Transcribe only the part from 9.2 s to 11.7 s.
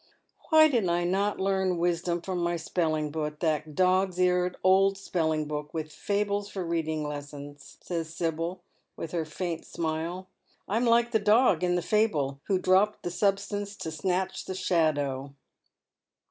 faint smile." I am likf ihe dog